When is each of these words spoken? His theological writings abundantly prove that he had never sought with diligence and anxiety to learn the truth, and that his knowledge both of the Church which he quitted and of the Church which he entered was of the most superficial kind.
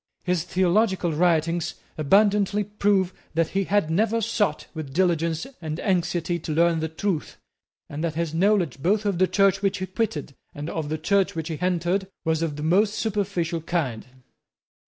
His 0.23 0.45
theological 0.45 1.13
writings 1.13 1.75
abundantly 1.95 2.63
prove 2.63 3.13
that 3.35 3.49
he 3.49 3.65
had 3.65 3.91
never 3.91 4.19
sought 4.19 4.65
with 4.73 4.95
diligence 4.95 5.45
and 5.61 5.79
anxiety 5.79 6.39
to 6.39 6.51
learn 6.55 6.79
the 6.79 6.87
truth, 6.89 7.37
and 7.87 8.03
that 8.03 8.15
his 8.15 8.33
knowledge 8.33 8.81
both 8.81 9.05
of 9.05 9.19
the 9.19 9.27
Church 9.27 9.61
which 9.61 9.77
he 9.77 9.85
quitted 9.85 10.33
and 10.55 10.71
of 10.71 10.89
the 10.89 10.97
Church 10.97 11.35
which 11.35 11.49
he 11.49 11.59
entered 11.61 12.07
was 12.25 12.41
of 12.41 12.55
the 12.55 12.63
most 12.63 12.95
superficial 12.95 13.61
kind. 13.61 14.07